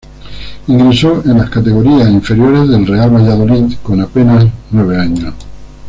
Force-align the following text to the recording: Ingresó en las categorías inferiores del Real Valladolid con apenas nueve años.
Ingresó 0.65 1.21
en 1.25 1.37
las 1.37 1.51
categorías 1.51 2.09
inferiores 2.09 2.67
del 2.67 2.87
Real 2.87 3.11
Valladolid 3.11 3.75
con 3.83 4.01
apenas 4.01 4.45
nueve 4.71 4.99
años. 4.99 5.35